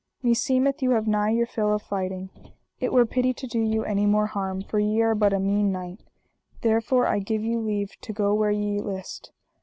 [0.23, 2.31] meseemeth you have nigh your fill of fighting,
[2.79, 5.71] it were pity to do you any more harm, for ye are but a mean
[5.71, 6.01] knight,
[6.63, 9.31] therefore I give you leave to go where ye list.